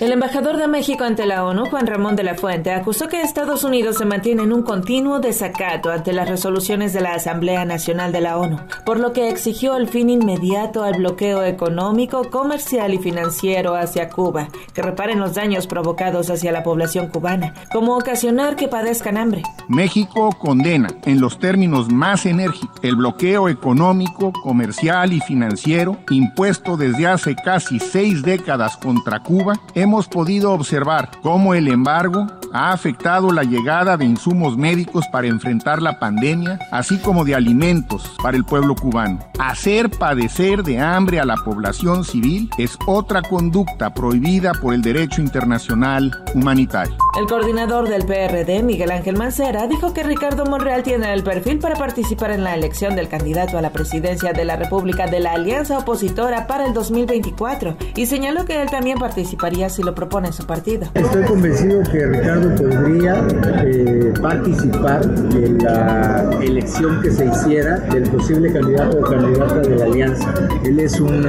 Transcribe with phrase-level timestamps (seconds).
[0.00, 3.64] El embajador de México ante la ONU, Juan Ramón de la Fuente, acusó que Estados
[3.64, 8.22] Unidos se mantiene en un continuo desacato ante las resoluciones de la Asamblea Nacional de
[8.22, 13.74] la ONU, por lo que exigió el fin inmediato al bloqueo económico, comercial y financiero
[13.74, 19.18] hacia Cuba, que reparen los daños provocados hacia la población cubana, como ocasionar que padezcan
[19.18, 19.42] hambre.
[19.68, 27.06] México condena, en los términos más enérgicos, el bloqueo económico, comercial y financiero impuesto desde
[27.06, 33.42] hace casi seis décadas contra Cuba hemos podido observar cómo el embargo ha afectado la
[33.42, 38.74] llegada de insumos médicos para enfrentar la pandemia, así como de alimentos para el pueblo
[38.74, 39.18] cubano.
[39.38, 45.20] Hacer padecer de hambre a la población civil es otra conducta prohibida por el derecho
[45.20, 46.96] internacional humanitario.
[47.18, 51.76] El coordinador del PRD, Miguel Ángel Mancera, dijo que Ricardo Monreal tiene el perfil para
[51.76, 55.78] participar en la elección del candidato a la presidencia de la República de la Alianza
[55.78, 60.88] Opositora para el 2024 y señaló que él también participaría si lo propone su partido.
[60.94, 63.26] Estoy convencido que Ricardo podría
[63.64, 65.02] eh, participar
[65.34, 70.34] en la elección que se hiciera del posible candidato o candidata de la alianza.
[70.64, 71.22] Él es un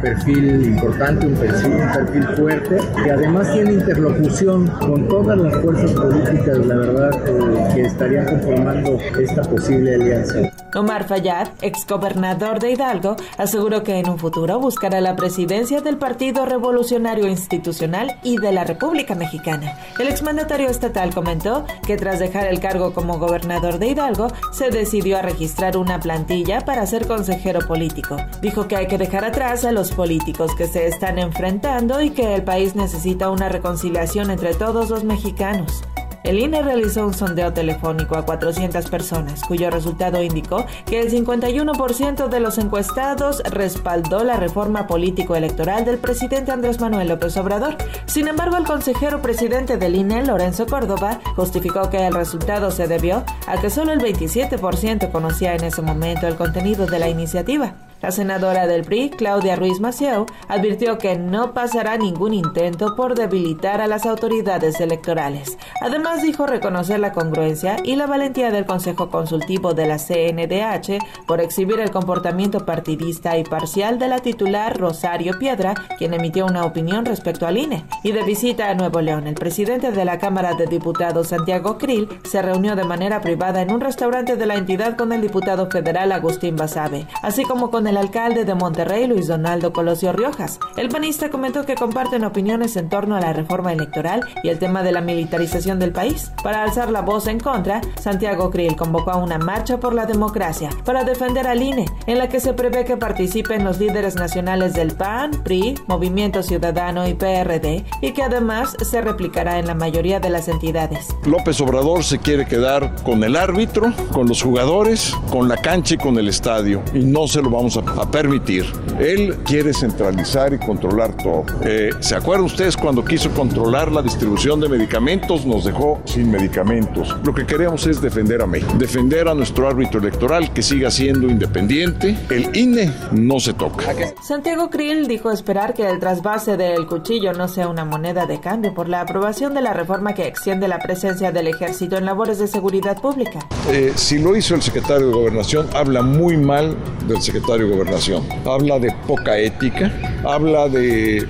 [0.00, 6.76] perfil importante, un perfil, fuerte, que además tiene interlocución con todas las fuerzas políticas, la
[6.76, 10.38] verdad, eh, que estarían conformando esta posible alianza.
[10.74, 16.44] Omar Fayad, exgobernador de Hidalgo, aseguró que en un futuro buscará la presidencia del Partido
[16.44, 19.78] Revolucionario Institucional y de la República Mexicana.
[19.98, 25.18] El exmandatario estatal comentó que tras dejar el cargo como gobernador de Hidalgo, se decidió
[25.18, 28.16] a registrar una plantilla para ser consejero político.
[28.40, 32.34] Dijo que hay que dejar atrás a los políticos que se están enfrentando y que
[32.34, 35.82] el país necesita una reconciliación entre todos los mexicanos.
[36.24, 42.28] El INE realizó un sondeo telefónico a 400 personas, cuyo resultado indicó que el 51%
[42.28, 47.76] de los encuestados respaldó la reforma político-electoral del presidente Andrés Manuel López Obrador.
[48.06, 53.24] Sin embargo, el consejero presidente del INE, Lorenzo Córdoba, justificó que el resultado se debió
[53.46, 57.74] a que solo el 27% conocía en ese momento el contenido de la iniciativa.
[58.00, 63.80] La senadora del PRI, Claudia Ruiz Maciel, advirtió que no pasará ningún intento por debilitar
[63.80, 65.58] a las autoridades electorales.
[65.80, 71.40] Además, dijo reconocer la congruencia y la valentía del Consejo Consultivo de la CNDH por
[71.40, 77.04] exhibir el comportamiento partidista y parcial de la titular Rosario Piedra, quien emitió una opinión
[77.04, 77.84] respecto al INE.
[78.04, 82.08] Y de visita a Nuevo León, el presidente de la Cámara de Diputados, Santiago Krill,
[82.22, 86.12] se reunió de manera privada en un restaurante de la entidad con el diputado federal
[86.12, 90.60] Agustín Basabe, así como con el alcalde de Monterrey, Luis Donaldo Colosio Riojas.
[90.76, 94.82] El panista comentó que comparten opiniones en torno a la reforma electoral y el tema
[94.82, 96.30] de la militarización del país.
[96.42, 100.70] Para alzar la voz en contra, Santiago Krill convocó a una marcha por la democracia
[100.84, 104.92] para defender al INE, en la que se prevé que participen los líderes nacionales del
[104.92, 110.30] PAN, PRI, Movimiento Ciudadano y PRD, y que además se replicará en la mayoría de
[110.30, 111.08] las entidades.
[111.24, 115.98] López Obrador se quiere quedar con el árbitro, con los jugadores, con la cancha y
[115.98, 118.66] con el estadio, y no se lo vamos a a permitir.
[118.98, 121.44] Él quiere centralizar y controlar todo.
[121.64, 125.46] Eh, ¿Se acuerdan ustedes cuando quiso controlar la distribución de medicamentos?
[125.46, 127.16] Nos dejó sin medicamentos.
[127.24, 131.28] Lo que queremos es defender a México, defender a nuestro árbitro electoral que siga siendo
[131.28, 132.16] independiente.
[132.30, 133.92] El INE no se toca.
[134.22, 138.74] Santiago Krill dijo esperar que el trasvase del cuchillo no sea una moneda de cambio
[138.74, 142.46] por la aprobación de la reforma que extiende la presencia del ejército en labores de
[142.46, 143.40] seguridad pública.
[143.70, 146.76] Eh, si lo hizo el secretario de Gobernación, habla muy mal
[147.06, 148.24] del secretario Gobernación.
[148.44, 149.92] Habla de poca ética,
[150.24, 151.26] habla de,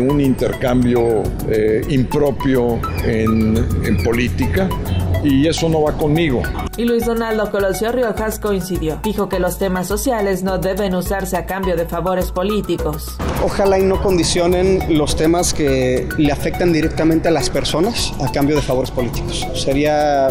[0.00, 4.68] un intercambio eh, impropio en, en política
[5.22, 6.42] y eso no va conmigo.
[6.76, 8.98] Y Luis Donaldo Colosio Riojas coincidió.
[9.02, 13.16] Dijo que los temas sociales no deben usarse a cambio de favores políticos.
[13.44, 18.56] Ojalá y no condicionen los temas que le afectan directamente a las personas a cambio
[18.56, 19.46] de favores políticos.
[19.54, 20.28] Sería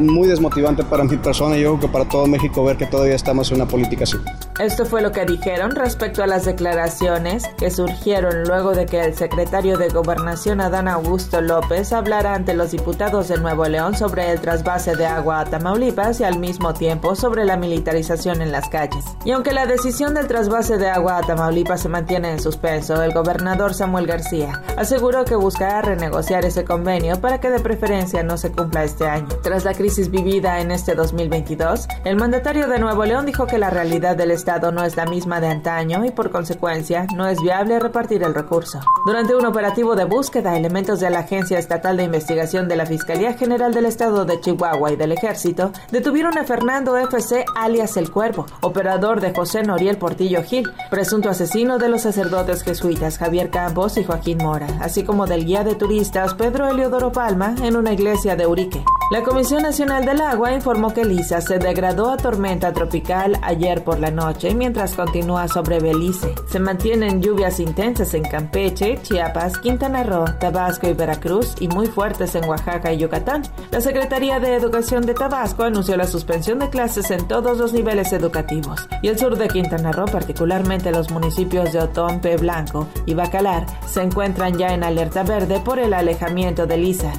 [0.00, 3.14] muy desmotivante para mi persona y yo creo que para todo México ver que todavía
[3.14, 4.16] estamos en una política así.
[4.58, 9.14] Esto fue lo que dijeron respecto a las declaraciones que surgieron luego de que el
[9.14, 14.40] secretario de Gobernación Adán Augusto López hablara ante los diputados de Nuevo León sobre el
[14.40, 19.04] trasvase de agua a Tamaulipas y al mismo tiempo sobre la militarización en las calles.
[19.24, 23.14] Y aunque la decisión del trasvase de agua a Tamaulipas se mantiene en suspenso, el
[23.14, 28.50] gobernador Samuel García aseguró que buscará renegociar ese convenio para que de preferencia no se
[28.50, 29.28] cumpla este año.
[29.42, 33.70] Tras la crisis vivida en este 2022, el mandatario de Nuevo León dijo que la
[33.70, 37.78] realidad del Estado no es la misma de antaño y por consecuencia no es viable
[37.78, 38.80] repartir el recurso.
[39.06, 43.34] Durante un operativo de búsqueda, elementos de la Agencia Estatal de Investigación de la Fiscalía
[43.34, 48.46] General del Estado De Chihuahua y del Ejército detuvieron a Fernando FC alias El Cuervo,
[48.60, 54.04] operador de José Noriel Portillo Gil, presunto asesino de los sacerdotes jesuitas Javier Campos y
[54.04, 58.46] Joaquín Mora, así como del guía de turistas Pedro Eliodoro Palma en una iglesia de
[58.46, 58.82] Urique.
[59.10, 64.00] La Comisión Nacional del Agua informó que Lisa se degradó a tormenta tropical ayer por
[64.00, 66.34] la noche mientras continúa sobre Belice.
[66.48, 72.34] Se mantienen lluvias intensas en Campeche, Chiapas, Quintana Roo, Tabasco y Veracruz y muy fuertes
[72.34, 73.42] en Oaxaca y Yucatán.
[73.70, 78.10] La Secretaría de Educación de Tabasco anunció la suspensión de clases en todos los niveles
[78.14, 78.88] educativos.
[79.02, 83.66] Y el sur de Quintana Roo, particularmente los municipios de Otón, Pe Blanco y Bacalar,
[83.86, 87.12] se encuentran ya en alerta verde por el alejamiento de Lisa.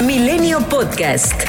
[0.00, 1.47] Milenio Podcast.